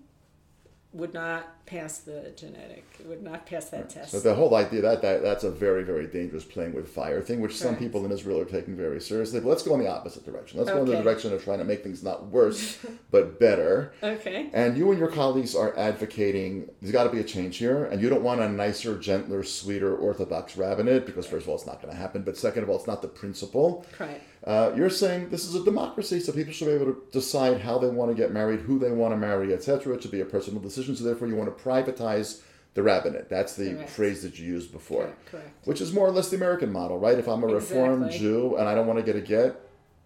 [0.97, 4.13] would not pass the genetic, would not pass that test.
[4.13, 7.41] So the whole idea that, that that's a very very dangerous playing with fire thing,
[7.41, 9.41] which some people in Israel are taking very seriously.
[9.41, 10.59] But let's go in the opposite direction.
[10.59, 12.79] Let's go in the direction of trying to make things not worse
[13.11, 13.93] but better.
[14.03, 14.51] okay.
[14.53, 18.01] And you and your colleagues are advocating there's got to be a change here, and
[18.01, 21.81] you don't want a nicer, gentler, sweeter Orthodox rabbinate because first of all, it's not
[21.83, 23.85] going to happen, but second of all, it's not the principle.
[23.99, 24.21] Right.
[24.47, 27.79] Uh, you're saying this is a democracy, so people should be able to decide how
[27.79, 29.95] they want to get married, who they want to marry, etc.
[29.95, 30.95] It should be a personal decision.
[30.95, 32.43] So therefore, you want to privatize
[32.75, 33.29] the rabbinate.
[33.29, 33.91] That's the Correct.
[33.91, 35.67] phrase that you used before, Correct, correct.
[35.67, 37.19] which is more or less the American model, right?
[37.19, 39.59] If I'm a Reformed Jew and I don't want to get a get,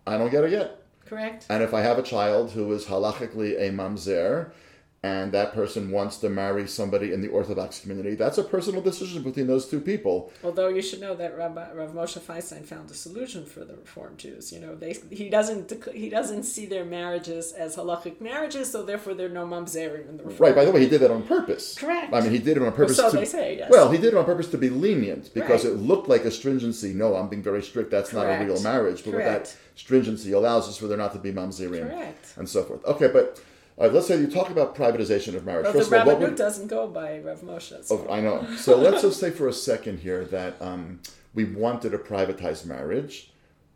[0.06, 0.80] I don't get a get.
[1.04, 1.46] Correct.
[1.50, 4.52] And if I have a child who is halachically a mamzer,
[5.02, 9.22] and that person wants to marry somebody in the Orthodox community, that's a personal decision
[9.22, 10.30] between those two people.
[10.44, 14.18] Although you should know that Rabbi, Rav Moshe Feinstein found a solution for the Reform
[14.18, 14.52] Jews.
[14.52, 19.14] You know, they he doesn't he doesn't see their marriages as halachic marriages, so therefore
[19.14, 20.48] there are no mamzerim in the Reform.
[20.48, 20.54] Right.
[20.54, 21.76] By the way, he did that on purpose.
[21.78, 22.12] Correct.
[22.12, 22.96] I mean, he did it on purpose.
[22.96, 23.70] so to, they say, yes.
[23.70, 25.72] Well, he did it on purpose to be lenient because Right.
[25.72, 26.92] it looked like a stringency.
[26.92, 27.90] No, I'm being very strict.
[27.90, 29.02] That's not a real marriage.
[29.04, 29.56] But what that Correct.
[29.76, 32.34] stringency allows us for there not to be mamzerim Correct.
[32.36, 32.84] and so forth.
[32.84, 33.40] Okay, but
[33.80, 35.64] uh, let's say you talk about privatization of marriage.
[35.64, 37.84] But First the of all, would, doesn't go by Rav Moshe.
[37.84, 38.06] So.
[38.06, 38.46] Oh, I know.
[38.56, 41.00] So let's just say for a second here that um,
[41.34, 43.32] we wanted a privatized marriage.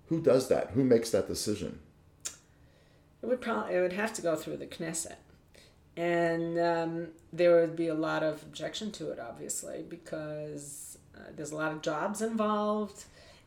[0.08, 0.70] Who does that?
[0.72, 1.80] Who makes that decision?
[3.22, 5.16] It would probably it would have to go through the Knesset,
[5.96, 11.52] and um, there would be a lot of objection to it, obviously, because uh, there's
[11.52, 13.04] a lot of jobs involved,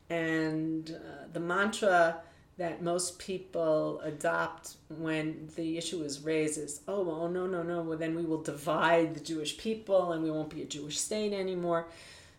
[0.09, 2.21] and uh, the mantra
[2.57, 7.81] that most people adopt when the issue is raised is, "Oh, well, no, no, no.
[7.83, 11.33] Well, then we will divide the Jewish people, and we won't be a Jewish state
[11.33, 11.87] anymore."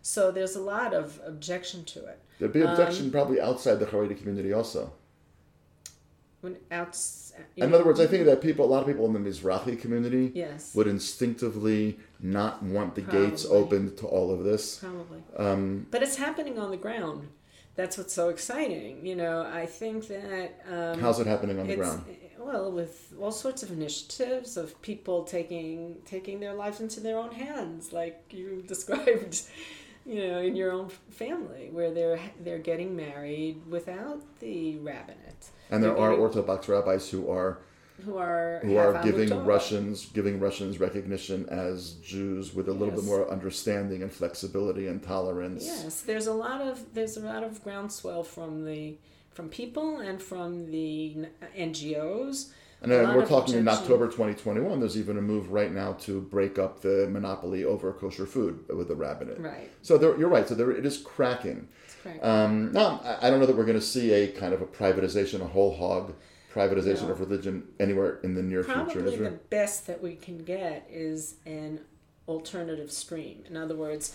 [0.03, 2.19] So there's a lot of objection to it.
[2.39, 4.93] There'd be objection Um, probably outside the Haredi community also.
[6.41, 9.19] When outs, In other words, I think that people, a lot of people in the
[9.19, 14.79] Mizrahi community, yes, would instinctively not want the gates opened to all of this.
[14.79, 15.23] Probably.
[15.37, 17.29] Um, But it's happening on the ground.
[17.79, 19.07] That's what's so exciting.
[19.07, 20.49] You know, I think that.
[20.69, 22.05] Um, how's it happening on the ground?
[22.37, 27.31] Well, with all sorts of initiatives of people taking taking their lives into their own
[27.31, 29.43] hands, like you described,
[30.05, 35.81] you know, in your own family, where they're they're getting married without the rabbinate, And
[35.81, 37.59] there they're are getting- Orthodox rabbis who are
[38.05, 39.43] who are who are giving Torah.
[39.45, 45.03] Russians giving Russians recognition as Jews with a little bit more understanding and flexibility and
[45.03, 45.65] tolerance.
[45.67, 48.97] Yes, there's a lot of there's a lot of groundswell from the
[49.33, 52.51] from people and from the NGOs.
[52.81, 53.67] And then we're talking in.
[53.67, 54.79] October 2021.
[54.79, 58.87] There's even a move right now to break up the monopoly over kosher food with
[58.87, 59.41] the rabbinate.
[59.41, 60.49] Right, So there, you're right.
[60.49, 61.67] So there, it is cracking.
[61.83, 62.25] that's correct.
[62.25, 64.67] Um, no, I I don't know that we're going to see a kind of a
[64.67, 66.15] privatization, a whole hog
[66.59, 67.13] privatization No.
[67.13, 69.31] of religion anywhere in the near future in Probably Israel.
[69.31, 71.81] the best that we can get is an
[72.27, 73.45] alternative stream.
[73.49, 74.15] In other words,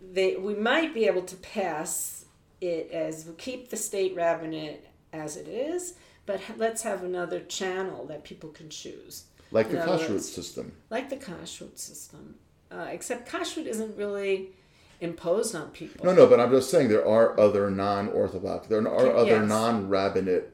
[0.00, 2.24] they we might be able to pass
[2.60, 5.94] it as keep the state rabbinate as it is,
[6.26, 9.24] but ha- let's have another channel that people can choose.
[9.52, 10.72] Like the in other kashrut words- system.
[10.90, 12.34] like the kashrut system.
[12.70, 14.50] Uh, except kashrut isn't really
[15.00, 16.04] imposed on people.
[16.04, 20.50] No, no, but I'm just saying there are other non-orthodox, there are other non-rabbinate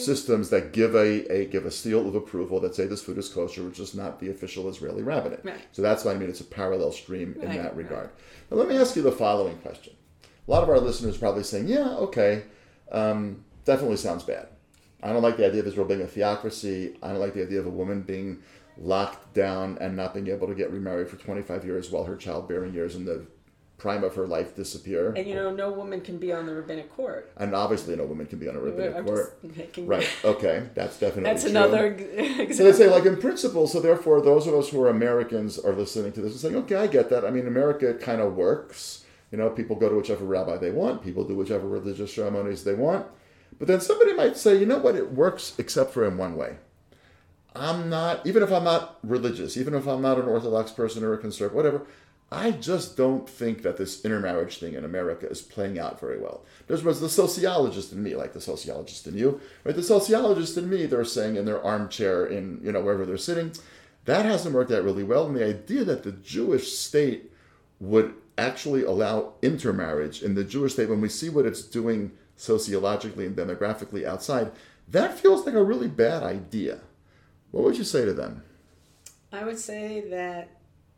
[0.00, 3.28] systems that give a, a give a seal of approval that say this food is
[3.28, 5.44] kosher, which is not the official Israeli rabbinate.
[5.44, 5.60] Right.
[5.72, 6.30] So that's what I mean.
[6.30, 7.76] It's a parallel stream in Right, that right.
[7.76, 8.10] regard.
[8.50, 9.94] Now, let me ask you the following question.
[10.46, 12.44] A lot of our listeners are probably saying, "Yeah, okay,
[12.90, 14.48] um, definitely sounds bad.
[15.02, 16.96] I don't like the idea of Israel being a theocracy.
[17.02, 18.42] I don't like the idea of a woman being
[18.78, 22.72] locked down and not being able to get remarried for 25 years while her childbearing
[22.72, 23.26] years in the
[23.82, 25.12] prime of her life disappear.
[25.16, 27.32] And you know, no woman can be on the rabbinic court.
[27.36, 29.38] And obviously, no woman can be on a rabbinic I'm court.
[29.76, 30.08] Right.
[30.24, 30.68] Okay.
[30.74, 31.50] That's definitely That's true.
[31.50, 31.98] another
[32.54, 35.72] So they say, like in principle, so therefore, those of us who are Americans are
[35.72, 37.24] listening to this and saying, okay, I get that.
[37.24, 39.04] I mean, America kind of works.
[39.32, 42.74] You know, people go to whichever rabbi they want, people do whichever religious ceremonies they
[42.74, 43.06] want.
[43.58, 46.56] But then somebody might say, you know what, it works except for in one way.
[47.54, 51.12] I'm not, even if I'm not religious, even if I'm not an Orthodox person or
[51.14, 51.82] a conservative, whatever,
[52.32, 56.44] I just don't think that this intermarriage thing in America is playing out very well.
[56.66, 59.76] There's was the sociologist in me, like the sociologist in you, right?
[59.76, 63.52] The sociologist in me, they're saying in their armchair in, you know, wherever they're sitting,
[64.06, 65.26] that hasn't worked out really well.
[65.26, 67.30] And the idea that the Jewish state
[67.80, 73.26] would actually allow intermarriage in the Jewish state when we see what it's doing sociologically
[73.26, 74.52] and demographically outside,
[74.88, 76.80] that feels like a really bad idea.
[77.50, 78.42] What would you say to them?
[79.30, 80.48] I would say that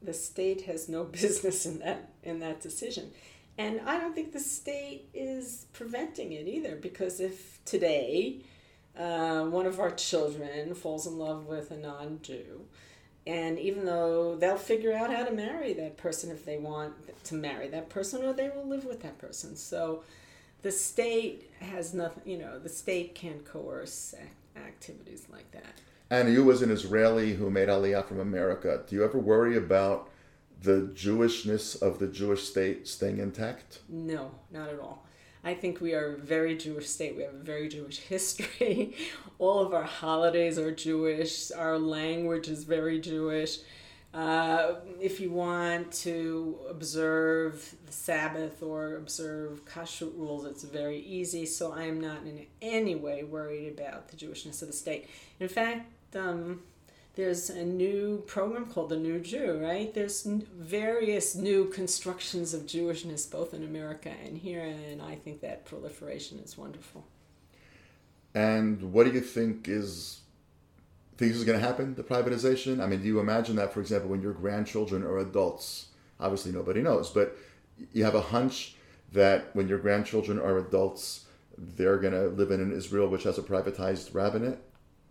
[0.05, 3.11] the state has no business in that in that decision.
[3.57, 8.41] And I don't think the state is preventing it either, because if today
[8.99, 12.67] uh, one of our children falls in love with a non Jew,
[13.27, 17.35] and even though they'll figure out how to marry that person if they want to
[17.35, 19.57] marry that person, or they will live with that person.
[19.57, 20.03] So
[20.63, 24.15] the state has nothing, you know, the state can't coerce
[24.57, 25.75] activities like that.
[26.11, 30.11] And you, as an Israeli who made Aliyah from America, do you ever worry about
[30.61, 33.81] the Jewishness of the Jewish state staying intact?
[33.89, 35.07] No, not at all.
[35.43, 37.17] I think we are a very Jewish state.
[37.17, 38.95] We have a very Jewish history.
[39.39, 41.51] all of our holidays are Jewish.
[41.51, 43.59] Our language is very Jewish.
[44.15, 51.45] Uh, if you want to observe the Sabbath or observe kashrut rules, it's very easy.
[51.45, 55.09] So I am not in any way worried about the Jewishness of the state.
[55.41, 56.63] In fact, um,
[57.17, 59.93] there's a new program called the New Jew, right?
[59.93, 65.41] There's n- various new constructions of Jewishness both in America and here, and I think
[65.41, 67.05] that proliferation is wonderful.
[68.33, 70.21] And what do you think is
[71.17, 71.95] think this is going to happen?
[71.95, 72.83] The privatization.
[72.83, 75.89] I mean, do you imagine that, for example, when your grandchildren are adults?
[76.21, 77.37] Obviously, nobody knows, but
[77.93, 78.77] you have a hunch
[79.13, 81.25] that when your grandchildren are adults,
[81.57, 84.59] they're going to live in an Israel which has a privatized rabbinate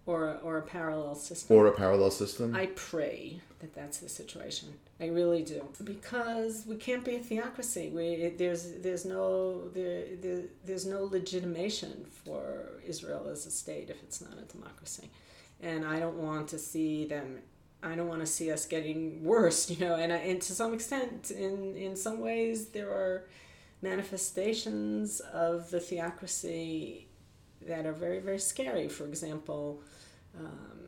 [0.06, 1.56] Or, or a parallel system.
[1.56, 2.54] or a parallel system.
[2.56, 4.74] I pray that that's the situation.
[5.00, 7.90] I really do because we can't be a theocracy.
[7.94, 12.44] We there's there's no there, there there's no legitimation for
[12.86, 15.10] Israel as a state if it's not a democracy,
[15.64, 17.40] and I don't want to see them.
[17.82, 19.96] I don't want to see us getting worse, you know.
[19.96, 23.26] And I, and to some extent, in in some ways, there are
[23.82, 27.08] manifestations of the theocracy
[27.68, 28.88] that are very very scary.
[28.88, 29.82] For example.
[30.38, 30.80] Um,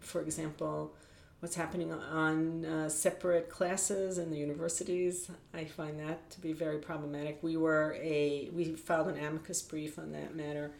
[0.00, 0.94] for example,
[1.40, 5.30] what's happening on uh, separate classes in the universities.
[5.54, 7.38] I find that to be very problematic.
[7.42, 10.72] We were a we filed an amicus brief on that matter.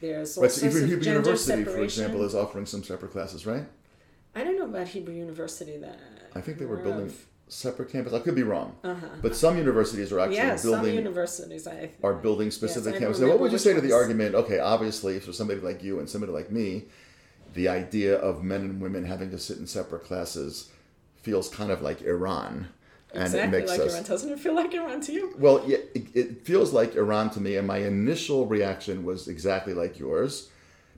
[0.00, 3.64] There's all But so even Hebrew University, for example, is offering some separate classes, right?
[4.34, 5.76] I don't know about Hebrew University.
[5.78, 5.98] That
[6.34, 7.26] I think they were building of.
[7.48, 8.12] separate campus.
[8.12, 9.06] I could be wrong, Uh-huh.
[9.22, 11.66] but some universities are actually building Yeah, some universities.
[11.66, 13.20] I are building specific I campuses.
[13.20, 14.34] Now, what would you say to the argument?
[14.34, 16.84] Okay, obviously, for somebody like you and somebody like me,
[17.54, 20.70] the idea of men and women having to sit in separate classes
[21.16, 22.68] feels kind of like Iran,
[23.12, 23.94] and exactly it makes like us.
[23.94, 24.04] Iran.
[24.04, 25.34] Doesn't it feel like Iran to you?
[25.38, 29.74] Well, yeah, it, it feels like Iran to me, and my initial reaction was exactly
[29.74, 30.50] like yours.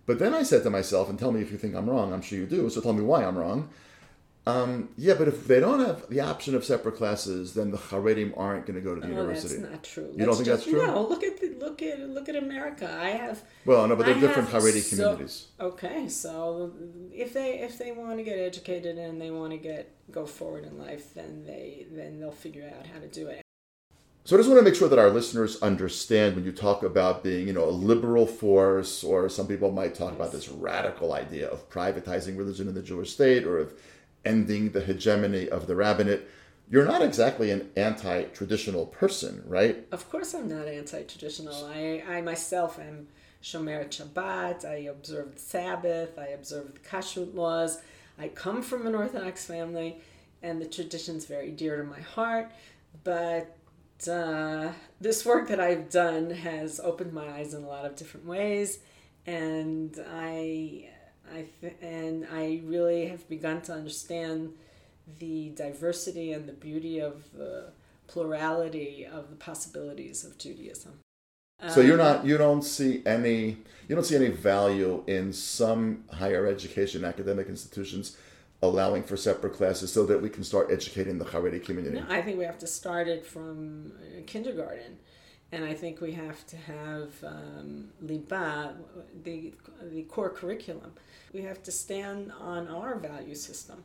[0.06, 2.12] But then I said to myself, and tell me if you think I'm wrong.
[2.12, 2.68] I'm sure you do.
[2.68, 3.68] So tell me why I'm wrong.
[4.50, 8.32] Um, yeah, but if they don't have the option of separate classes, then the Haredim
[8.36, 9.56] aren't going to go to the Oh, university.
[9.60, 10.10] that's not true.
[10.16, 10.86] You don't think just- that's true?
[10.86, 12.90] No, look at the, look at look at America.
[12.90, 15.46] I have Well, no, but they're I different Haredi so- communities.
[15.60, 16.72] Okay, so
[17.12, 20.64] if they if they want to get educated and they want to get go forward
[20.64, 23.42] in life, then they then they'll figure out how to do it.
[24.24, 27.24] So I just want to make sure that our listeners understand when you talk about
[27.24, 31.48] being, you know, a liberal force, or some people might talk about this radical idea
[31.48, 33.72] of privatizing religion in the Jewish state or of
[34.24, 36.28] ending the hegemony of the rabbinate.
[36.68, 39.86] You're not exactly an anti-traditional person, right?
[39.90, 41.66] Of course, I'm not anti-traditional.
[41.66, 43.08] I I myself am
[43.42, 44.64] shomer Shabbat.
[44.64, 46.18] I observe the Sabbath.
[46.18, 47.80] I observe the kashrut laws.
[48.18, 50.00] I come from an Orthodox family,
[50.42, 52.52] and the tradition's very dear to my heart.
[53.02, 53.56] But
[54.08, 58.26] uh, this work that I've done has opened my eyes in a lot of different
[58.26, 58.78] ways,
[59.26, 60.88] and I,
[61.32, 64.52] I, th- and I really have begun to understand
[65.18, 67.72] the diversity and the beauty of the
[68.06, 71.00] plurality of the possibilities of Judaism.
[71.68, 76.04] So you're Um, not, you don't see any, you don't see any value in some
[76.10, 78.16] higher education academic institutions
[78.62, 81.98] allowing for separate classes so that we can start educating the Haredi community?
[82.00, 84.98] No, I think we have to start it from uh, kindergarten.
[85.52, 88.74] And I think we have to have um, liba,
[89.24, 89.52] the,
[89.90, 90.92] the core curriculum.
[91.32, 93.82] We have to stand on our value system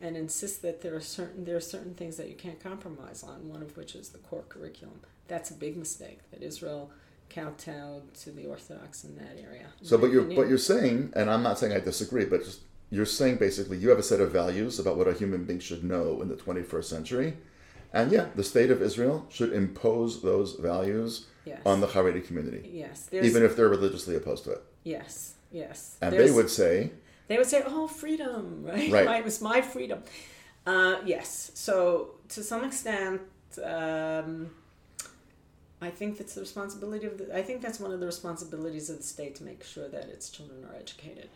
[0.00, 3.48] and insist that there are certain there are certain things that you can't compromise on.
[3.48, 5.00] One of which is the core curriculum.
[5.26, 6.90] That's a big mistake that Israel
[7.30, 9.66] kowtowed to the Orthodox in that area.
[9.82, 10.42] So, but you're opinion.
[10.42, 12.60] but you're saying, and I'm not saying I disagree, but just,
[12.90, 15.84] you're saying basically you have a set of values about what a human being should
[15.84, 17.36] know in the 21st century,
[17.92, 21.60] and yeah, the state of Israel should impose those values yes.
[21.64, 24.62] on the Haredi community, yes, even if they're religiously opposed to it.
[24.84, 25.96] yes, yes.
[26.02, 26.90] And There's- they would say,
[27.28, 28.90] they would say, "Oh, freedom, right?
[28.90, 29.06] Right.
[29.06, 30.02] My- It was my freedom."
[30.66, 31.50] Uh, yes.
[31.54, 33.20] So to some extent,
[33.64, 34.50] um,
[35.80, 37.34] I think that's the responsibility of the.
[37.36, 40.28] I think that's one of the responsibilities of the state to make sure that its
[40.30, 41.28] children are educated.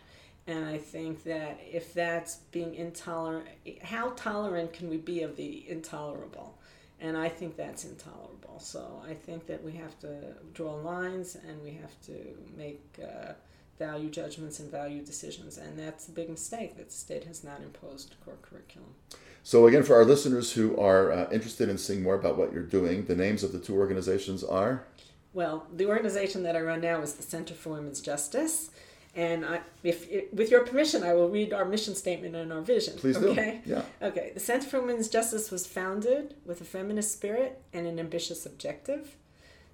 [0.47, 3.47] And I think that if that's being intolerant,
[3.83, 6.59] how tolerant can we be of the intolerable?
[7.01, 8.59] And I think that's intolerable.
[8.59, 12.17] So I think that we have to draw lines and we have to
[12.57, 13.33] make uh,
[13.79, 15.59] value judgments and value decisions.
[15.59, 18.95] And that's a big mistake that the state has not imposed core curriculum.
[19.43, 22.63] so again, for our listeners who are uh, interested in seeing more about what you're
[22.63, 24.85] doing, the names of the two organizations are.
[25.33, 28.71] Well, the organization that I run now is the Center for Women's Justice.
[29.15, 32.97] And I, if, with your permission, I will read our mission statement and our vision.
[32.97, 33.29] Please do.
[33.29, 33.61] okay?
[33.67, 33.83] Yeah.
[34.01, 38.47] Okay, the Center for Women's Justice was founded with a feminist spirit and an ambitious
[38.47, 39.17] objective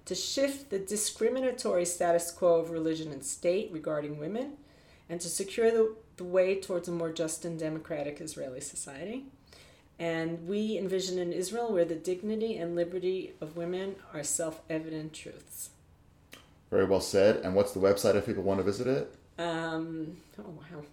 [0.05, 4.53] to shift the discriminatory status quo of religion and state regarding women
[5.07, 9.25] and to secure the, the way towards a more just and democratic Israeli society.
[9.97, 15.13] And we envision an Israel where the dignity and liberty of women are self evident
[15.13, 15.71] truths.
[16.69, 17.37] Very well said.
[17.37, 19.13] And what's the website if people want to visit it?
[19.39, 20.83] Um, oh, wow.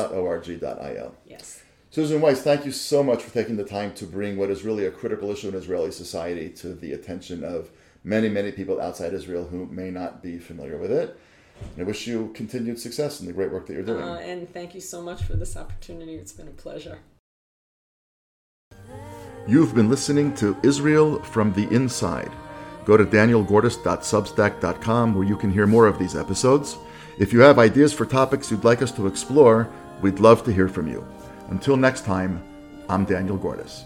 [1.26, 1.62] Yes.
[1.90, 4.86] Susan Weiss, thank you so much for taking the time to bring what is really
[4.86, 7.70] a critical issue in Israeli society to the attention of
[8.04, 11.18] many, many people outside Israel who may not be familiar with it.
[11.60, 14.02] And I wish you continued success in the great work that you're doing.
[14.02, 16.14] Uh, and thank you so much for this opportunity.
[16.14, 16.98] It's been a pleasure.
[19.48, 22.32] You've been listening to Israel from the Inside.
[22.84, 26.78] Go to danielgordis.substack.com where you can hear more of these episodes.
[27.18, 29.68] If you have ideas for topics you'd like us to explore,
[30.02, 31.06] we'd love to hear from you.
[31.50, 32.42] Until next time,
[32.88, 33.84] I'm Daniel Gordis.